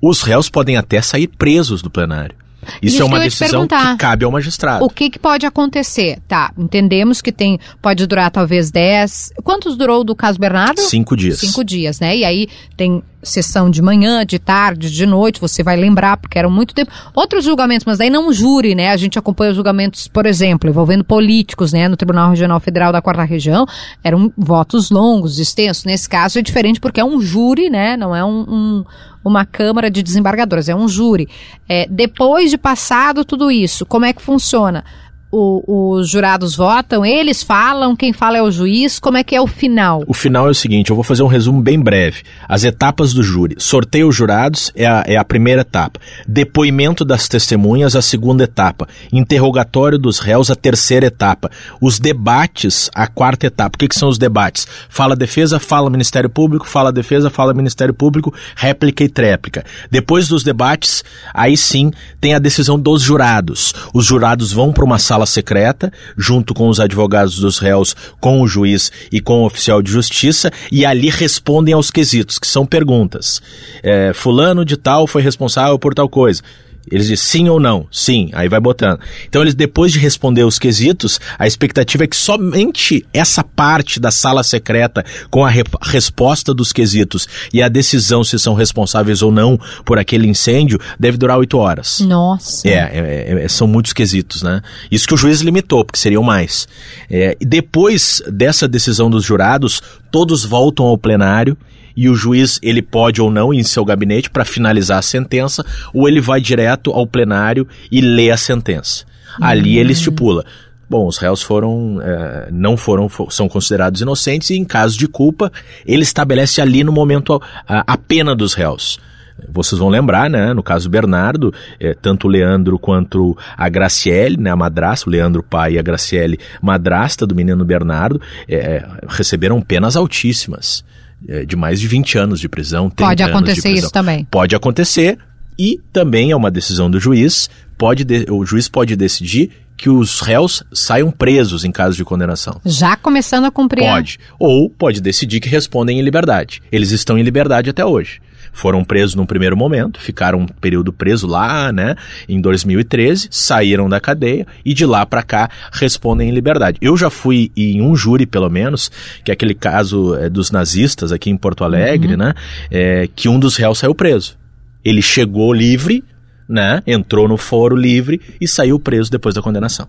os 0.00 0.20
réus 0.20 0.50
podem 0.50 0.76
até 0.76 1.00
sair 1.00 1.28
presos 1.28 1.80
do 1.80 1.88
plenário. 1.88 2.36
Isso, 2.82 2.96
Isso 2.96 3.02
é 3.02 3.04
uma 3.04 3.20
decisão 3.20 3.66
que 3.66 3.96
cabe 3.98 4.24
ao 4.24 4.32
magistrado. 4.32 4.84
O 4.84 4.90
que, 4.90 5.10
que 5.10 5.18
pode 5.18 5.46
acontecer? 5.46 6.18
Tá, 6.26 6.52
entendemos 6.58 7.22
que 7.22 7.32
tem 7.32 7.58
pode 7.80 8.06
durar 8.06 8.30
talvez 8.30 8.70
10. 8.70 9.32
Quantos 9.42 9.76
durou 9.76 10.02
do 10.04 10.14
caso 10.14 10.38
Bernardo? 10.38 10.80
Cinco 10.80 11.16
dias. 11.16 11.38
Cinco 11.38 11.64
dias, 11.64 12.00
né? 12.00 12.16
E 12.16 12.24
aí 12.24 12.48
tem 12.76 13.02
sessão 13.22 13.70
de 13.70 13.82
manhã, 13.82 14.24
de 14.24 14.38
tarde, 14.38 14.90
de 14.90 15.06
noite, 15.06 15.40
você 15.40 15.62
vai 15.62 15.76
lembrar, 15.76 16.16
porque 16.16 16.38
eram 16.38 16.50
muito 16.50 16.74
tempo. 16.74 16.90
Outros 17.14 17.44
julgamentos, 17.44 17.84
mas 17.84 17.98
daí 17.98 18.10
não 18.10 18.32
júri, 18.32 18.74
né? 18.74 18.90
A 18.90 18.96
gente 18.96 19.18
acompanha 19.18 19.50
os 19.50 19.56
julgamentos, 19.56 20.08
por 20.08 20.26
exemplo, 20.26 20.68
envolvendo 20.68 21.04
políticos, 21.04 21.72
né? 21.72 21.88
No 21.88 21.96
Tribunal 21.96 22.30
Regional 22.30 22.60
Federal 22.60 22.92
da 22.92 23.02
Quarta 23.02 23.24
Região, 23.24 23.66
eram 24.02 24.32
votos 24.36 24.90
longos, 24.90 25.38
extensos. 25.38 25.84
Nesse 25.84 26.08
caso 26.08 26.38
é 26.38 26.42
diferente 26.42 26.80
porque 26.80 27.00
é 27.00 27.04
um 27.04 27.20
júri, 27.20 27.68
né? 27.68 27.96
Não 27.96 28.14
é 28.14 28.24
um, 28.24 28.46
um 28.48 28.84
uma 29.24 29.44
Câmara 29.44 29.90
de 29.90 30.02
Desembargadores, 30.02 30.68
é 30.68 30.74
um 30.74 30.88
júri. 30.88 31.28
É, 31.68 31.86
depois 31.90 32.50
de 32.50 32.56
passado 32.56 33.24
tudo 33.24 33.50
isso, 33.50 33.84
como 33.84 34.06
é 34.06 34.12
que 34.12 34.22
funciona? 34.22 34.84
O, 35.30 35.92
os 35.96 36.08
jurados 36.08 36.54
votam, 36.54 37.04
eles 37.04 37.42
falam, 37.42 37.94
quem 37.94 38.12
fala 38.12 38.38
é 38.38 38.42
o 38.42 38.50
juiz, 38.50 38.98
como 38.98 39.18
é 39.18 39.24
que 39.24 39.34
é 39.34 39.40
o 39.40 39.46
final? 39.46 40.02
O 40.06 40.14
final 40.14 40.48
é 40.48 40.50
o 40.50 40.54
seguinte, 40.54 40.90
eu 40.90 40.96
vou 40.96 41.04
fazer 41.04 41.22
um 41.22 41.26
resumo 41.26 41.60
bem 41.60 41.78
breve. 41.78 42.22
As 42.48 42.64
etapas 42.64 43.12
do 43.12 43.22
júri. 43.22 43.56
Sorteio 43.58 44.08
os 44.08 44.16
jurados 44.16 44.72
é 44.74 44.86
a, 44.86 45.04
é 45.06 45.16
a 45.16 45.24
primeira 45.24 45.60
etapa. 45.60 46.00
Depoimento 46.26 47.04
das 47.04 47.28
testemunhas, 47.28 47.94
a 47.94 48.02
segunda 48.02 48.44
etapa. 48.44 48.88
Interrogatório 49.12 49.98
dos 49.98 50.18
réus, 50.18 50.50
a 50.50 50.56
terceira 50.56 51.06
etapa. 51.06 51.50
Os 51.80 51.98
debates, 51.98 52.90
a 52.94 53.06
quarta 53.06 53.46
etapa. 53.46 53.76
O 53.76 53.78
que, 53.78 53.88
que 53.88 53.98
são 53.98 54.08
os 54.08 54.18
debates? 54.18 54.66
Fala 54.88 55.14
defesa, 55.14 55.60
fala 55.60 55.90
Ministério 55.90 56.30
Público, 56.30 56.66
fala 56.66 56.90
defesa, 56.90 57.28
fala 57.28 57.52
Ministério 57.52 57.92
Público, 57.92 58.32
réplica 58.56 59.04
e 59.04 59.08
tréplica. 59.08 59.64
Depois 59.90 60.28
dos 60.28 60.42
debates, 60.42 61.04
aí 61.34 61.56
sim 61.56 61.90
tem 62.20 62.34
a 62.34 62.38
decisão 62.38 62.78
dos 62.78 63.02
jurados. 63.02 63.74
Os 63.92 64.06
jurados 64.06 64.52
vão 64.52 64.72
para 64.72 64.84
uma 64.84 64.98
sala 64.98 65.17
sala 65.18 65.26
secreta, 65.26 65.92
junto 66.16 66.54
com 66.54 66.68
os 66.68 66.78
advogados 66.78 67.38
dos 67.38 67.58
réus, 67.58 67.94
com 68.20 68.40
o 68.40 68.46
juiz 68.46 68.92
e 69.10 69.20
com 69.20 69.42
o 69.42 69.46
oficial 69.46 69.82
de 69.82 69.90
justiça, 69.90 70.50
e 70.70 70.86
ali 70.86 71.10
respondem 71.10 71.74
aos 71.74 71.90
quesitos, 71.90 72.38
que 72.38 72.46
são 72.46 72.64
perguntas. 72.64 73.42
É, 73.82 74.12
fulano 74.14 74.64
de 74.64 74.76
tal 74.76 75.06
foi 75.06 75.22
responsável 75.22 75.78
por 75.78 75.94
tal 75.94 76.08
coisa. 76.08 76.42
Eles 76.90 77.08
dizem 77.08 77.16
sim 77.16 77.48
ou 77.48 77.60
não, 77.60 77.86
sim, 77.90 78.30
aí 78.32 78.48
vai 78.48 78.60
botando. 78.60 79.00
Então 79.28 79.42
eles 79.42 79.54
depois 79.54 79.92
de 79.92 79.98
responder 79.98 80.44
os 80.44 80.58
quesitos, 80.58 81.20
a 81.38 81.46
expectativa 81.46 82.04
é 82.04 82.06
que 82.06 82.16
somente 82.16 83.06
essa 83.12 83.42
parte 83.42 84.00
da 84.00 84.10
sala 84.10 84.42
secreta 84.42 85.04
com 85.30 85.44
a 85.44 85.50
re 85.50 85.62
resposta 85.82 86.54
dos 86.54 86.72
quesitos 86.72 87.28
e 87.52 87.62
a 87.62 87.68
decisão 87.68 88.24
se 88.24 88.38
são 88.38 88.54
responsáveis 88.54 89.22
ou 89.22 89.30
não 89.30 89.58
por 89.84 89.98
aquele 89.98 90.26
incêndio 90.26 90.78
deve 90.98 91.16
durar 91.18 91.38
oito 91.38 91.58
horas. 91.58 92.00
Nossa. 92.00 92.68
É, 92.68 92.72
é, 92.72 93.44
é, 93.44 93.48
são 93.48 93.66
muitos 93.66 93.92
quesitos, 93.92 94.42
né? 94.42 94.62
Isso 94.90 95.06
que 95.06 95.14
o 95.14 95.16
juiz 95.16 95.40
limitou, 95.40 95.84
porque 95.84 95.98
seriam 95.98 96.22
mais. 96.22 96.68
É, 97.10 97.36
e 97.40 97.44
depois 97.44 98.22
dessa 98.30 98.68
decisão 98.68 99.10
dos 99.10 99.24
jurados, 99.24 99.82
todos 100.10 100.44
voltam 100.44 100.86
ao 100.86 100.96
plenário 100.96 101.56
e 101.98 102.08
o 102.08 102.14
juiz 102.14 102.60
ele 102.62 102.80
pode 102.80 103.20
ou 103.20 103.28
não 103.28 103.52
ir 103.52 103.58
em 103.58 103.64
seu 103.64 103.84
gabinete 103.84 104.30
para 104.30 104.44
finalizar 104.44 105.00
a 105.00 105.02
sentença, 105.02 105.66
ou 105.92 106.08
ele 106.08 106.20
vai 106.20 106.40
direto 106.40 106.92
ao 106.92 107.04
plenário 107.04 107.66
e 107.90 108.00
lê 108.00 108.30
a 108.30 108.36
sentença. 108.36 109.04
Ali 109.40 109.78
ele 109.78 109.92
estipula. 109.92 110.44
Bom, 110.88 111.08
os 111.08 111.18
réus 111.18 111.42
foram, 111.42 112.00
é, 112.00 112.50
não 112.52 112.76
foram, 112.76 113.10
são 113.30 113.48
considerados 113.48 114.00
inocentes 114.00 114.50
e 114.50 114.54
em 114.56 114.64
caso 114.64 114.96
de 114.96 115.08
culpa, 115.08 115.50
ele 115.84 116.04
estabelece 116.04 116.60
ali 116.60 116.84
no 116.84 116.92
momento 116.92 117.42
a, 117.66 117.92
a 117.92 117.96
pena 117.96 118.32
dos 118.32 118.54
réus. 118.54 119.00
Vocês 119.48 119.78
vão 119.78 119.88
lembrar, 119.88 120.30
né? 120.30 120.54
No 120.54 120.62
caso 120.62 120.88
Bernardo, 120.88 121.52
é, 121.80 121.94
tanto 121.94 122.28
o 122.28 122.30
Leandro 122.30 122.78
quanto 122.78 123.36
a 123.56 123.68
Graciele, 123.68 124.36
né? 124.36 124.50
A 124.50 124.56
madrasta, 124.56 125.08
o 125.08 125.12
Leandro 125.12 125.42
pai 125.42 125.72
e 125.72 125.78
a 125.80 125.82
Graciele 125.82 126.38
madrasta 126.62 127.26
do 127.26 127.34
menino 127.34 127.64
Bernardo, 127.64 128.20
é, 128.48 128.86
receberam 129.08 129.60
penas 129.60 129.96
altíssimas. 129.96 130.84
É, 131.26 131.44
de 131.44 131.56
mais 131.56 131.80
de 131.80 131.88
20 131.88 132.18
anos 132.18 132.40
de 132.40 132.48
prisão. 132.48 132.88
Pode 132.90 133.22
acontecer 133.22 133.70
isso 133.70 133.90
também. 133.90 134.26
Pode 134.30 134.54
acontecer 134.54 135.18
e 135.58 135.80
também 135.92 136.30
é 136.30 136.36
uma 136.36 136.50
decisão 136.50 136.90
do 136.90 137.00
juiz. 137.00 137.50
Pode 137.76 138.04
de, 138.04 138.26
o 138.30 138.44
juiz 138.44 138.68
pode 138.68 138.94
decidir 138.94 139.50
que 139.76 139.88
os 139.88 140.20
réus 140.20 140.62
saiam 140.72 141.10
presos 141.10 141.64
em 141.64 141.70
caso 141.70 141.96
de 141.96 142.04
condenação. 142.04 142.60
Já 142.64 142.96
começando 142.96 143.44
a 143.44 143.50
cumprir. 143.50 143.84
Pode. 143.84 144.18
Ou 144.38 144.68
pode 144.68 145.00
decidir 145.00 145.40
que 145.40 145.48
respondem 145.48 145.98
em 145.98 146.02
liberdade. 146.02 146.60
Eles 146.70 146.90
estão 146.90 147.18
em 147.18 147.22
liberdade 147.22 147.70
até 147.70 147.84
hoje 147.84 148.20
foram 148.52 148.84
presos 148.84 149.14
num 149.14 149.26
primeiro 149.26 149.56
momento, 149.56 150.00
ficaram 150.00 150.40
um 150.40 150.46
período 150.46 150.92
preso 150.92 151.26
lá, 151.26 151.72
né, 151.72 151.94
em 152.28 152.40
2013, 152.40 153.28
saíram 153.30 153.88
da 153.88 154.00
cadeia 154.00 154.46
e 154.64 154.74
de 154.74 154.84
lá 154.84 155.04
para 155.06 155.22
cá 155.22 155.50
respondem 155.72 156.28
em 156.28 156.32
liberdade. 156.32 156.78
Eu 156.80 156.96
já 156.96 157.10
fui 157.10 157.50
em 157.56 157.80
um 157.80 157.94
júri, 157.94 158.26
pelo 158.26 158.50
menos, 158.50 158.90
que 159.24 159.30
é 159.30 159.34
aquele 159.34 159.54
caso 159.54 160.14
é, 160.14 160.28
dos 160.28 160.50
nazistas 160.50 161.12
aqui 161.12 161.30
em 161.30 161.36
Porto 161.36 161.64
Alegre, 161.64 162.12
uhum. 162.12 162.18
né, 162.18 162.34
é, 162.70 163.08
que 163.14 163.28
um 163.28 163.38
dos 163.38 163.56
réus 163.56 163.78
saiu 163.78 163.94
preso. 163.94 164.36
Ele 164.84 165.02
chegou 165.02 165.52
livre, 165.52 166.04
né, 166.48 166.82
entrou 166.86 167.28
no 167.28 167.36
foro 167.36 167.76
livre 167.76 168.20
e 168.40 168.48
saiu 168.48 168.78
preso 168.78 169.10
depois 169.10 169.34
da 169.34 169.42
condenação. 169.42 169.86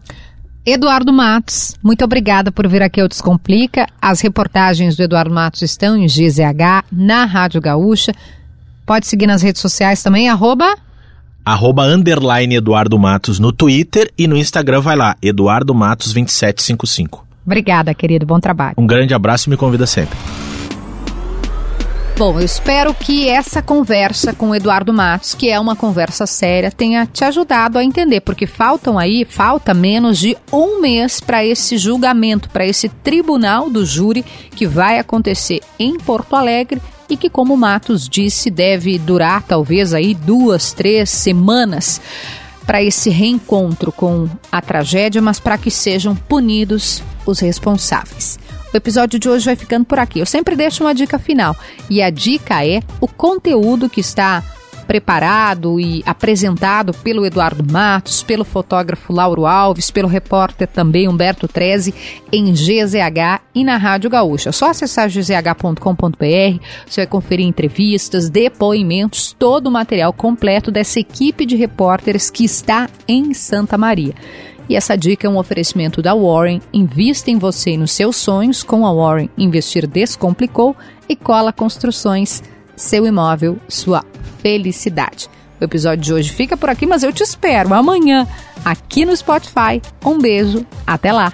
Eduardo 0.65 1.11
Matos, 1.13 1.75
muito 1.81 2.03
obrigada 2.03 2.51
por 2.51 2.67
vir 2.67 2.83
aqui 2.83 2.99
ao 2.99 3.07
Descomplica. 3.07 3.87
As 4.01 4.21
reportagens 4.21 4.95
do 4.95 5.03
Eduardo 5.03 5.33
Matos 5.33 5.61
estão 5.61 5.97
em 5.97 6.05
GZH, 6.05 6.83
na 6.91 7.25
Rádio 7.25 7.61
Gaúcha. 7.61 8.13
Pode 8.89 9.05
seguir 9.05 9.27
nas 9.27 9.43
redes 9.43 9.61
sociais 9.61 10.01
também, 10.01 10.29
arroba... 10.29 10.75
Arroba 11.45 11.83
underline 11.83 12.55
Eduardo 12.55 12.97
Matos 12.97 13.37
no 13.37 13.51
Twitter 13.51 14.11
e 14.17 14.27
no 14.27 14.35
Instagram 14.35 14.81
vai 14.81 14.95
lá, 14.95 15.15
Eduardo 15.21 15.75
Matos 15.75 16.11
2755. 16.11 17.23
Obrigada, 17.45 17.93
querido. 17.93 18.25
Bom 18.25 18.39
trabalho. 18.39 18.73
Um 18.79 18.87
grande 18.87 19.13
abraço 19.13 19.47
e 19.47 19.51
me 19.51 19.57
convida 19.57 19.85
sempre. 19.85 20.17
Bom, 22.17 22.39
eu 22.39 22.43
espero 22.43 22.91
que 22.95 23.29
essa 23.29 23.61
conversa 23.61 24.33
com 24.33 24.49
o 24.49 24.55
Eduardo 24.55 24.91
Matos, 24.91 25.35
que 25.35 25.51
é 25.51 25.59
uma 25.59 25.75
conversa 25.75 26.25
séria, 26.25 26.71
tenha 26.71 27.05
te 27.05 27.23
ajudado 27.23 27.77
a 27.77 27.83
entender, 27.83 28.21
porque 28.21 28.47
faltam 28.47 28.97
aí, 28.97 29.23
falta 29.23 29.71
menos 29.71 30.17
de 30.17 30.35
um 30.51 30.81
mês 30.81 31.19
para 31.19 31.45
esse 31.45 31.77
julgamento, 31.77 32.49
para 32.49 32.65
esse 32.65 32.89
tribunal 32.89 33.69
do 33.69 33.85
júri 33.85 34.25
que 34.55 34.65
vai 34.65 34.97
acontecer 34.97 35.59
em 35.77 35.95
Porto 35.99 36.35
Alegre 36.35 36.81
e 37.09 37.17
que, 37.17 37.29
como 37.29 37.57
Matos 37.57 38.07
disse, 38.07 38.49
deve 38.49 38.97
durar 38.99 39.43
talvez 39.43 39.93
aí 39.93 40.13
duas, 40.13 40.71
três 40.71 41.09
semanas 41.09 41.99
para 42.65 42.83
esse 42.83 43.09
reencontro 43.09 43.91
com 43.91 44.29
a 44.51 44.61
tragédia, 44.61 45.21
mas 45.21 45.39
para 45.39 45.57
que 45.57 45.71
sejam 45.71 46.15
punidos 46.15 47.01
os 47.25 47.39
responsáveis. 47.39 48.37
O 48.71 48.77
episódio 48.77 49.19
de 49.19 49.27
hoje 49.27 49.45
vai 49.45 49.55
ficando 49.55 49.85
por 49.85 49.97
aqui. 49.97 50.19
Eu 50.19 50.25
sempre 50.25 50.55
deixo 50.55 50.83
uma 50.83 50.93
dica 50.93 51.17
final 51.17 51.55
e 51.89 52.01
a 52.03 52.11
dica 52.11 52.63
é 52.63 52.81
o 53.01 53.07
conteúdo 53.07 53.89
que 53.89 53.99
está 53.99 54.43
preparado 54.89 55.79
e 55.79 56.01
apresentado 56.03 56.95
pelo 56.95 57.23
Eduardo 57.23 57.63
Matos, 57.71 58.23
pelo 58.23 58.43
fotógrafo 58.43 59.13
Lauro 59.13 59.45
Alves, 59.45 59.91
pelo 59.91 60.07
repórter 60.07 60.67
também 60.67 61.07
Humberto 61.07 61.47
Treze 61.47 61.93
em 62.31 62.51
GZH 62.51 63.39
e 63.53 63.63
na 63.63 63.77
Rádio 63.77 64.09
Gaúcha. 64.09 64.49
É 64.49 64.51
só 64.51 64.71
acessar 64.71 65.07
gzh.com.br, 65.07 66.65
você 66.87 67.01
vai 67.01 67.05
conferir 67.05 67.45
entrevistas, 67.45 68.31
depoimentos, 68.31 69.31
todo 69.37 69.67
o 69.67 69.71
material 69.71 70.11
completo 70.11 70.71
dessa 70.71 70.99
equipe 70.99 71.45
de 71.45 71.55
repórteres 71.55 72.31
que 72.31 72.43
está 72.43 72.89
em 73.07 73.31
Santa 73.35 73.77
Maria. 73.77 74.15
E 74.67 74.75
essa 74.75 74.97
dica 74.97 75.27
é 75.27 75.29
um 75.29 75.37
oferecimento 75.37 76.01
da 76.01 76.15
Warren. 76.15 76.61
Invista 76.73 77.29
em 77.29 77.37
você 77.37 77.71
e 77.71 77.77
nos 77.77 77.91
seus 77.91 78.15
sonhos. 78.15 78.63
Com 78.63 78.85
a 78.85 78.93
Warren, 78.93 79.29
investir 79.37 79.87
descomplicou 79.87 80.75
e 81.07 81.15
cola 81.15 81.53
construções 81.53 82.41
seu 82.79 83.05
imóvel, 83.05 83.57
sua 83.67 84.03
felicidade. 84.41 85.29
O 85.59 85.63
episódio 85.63 86.01
de 86.01 86.13
hoje 86.13 86.31
fica 86.31 86.55
por 86.55 86.69
aqui, 86.69 86.85
mas 86.85 87.03
eu 87.03 87.11
te 87.11 87.21
espero 87.21 87.73
amanhã 87.73 88.25
aqui 88.63 89.05
no 89.05 89.15
Spotify. 89.15 89.81
Um 90.03 90.17
beijo, 90.17 90.65
até 90.87 91.11
lá! 91.11 91.33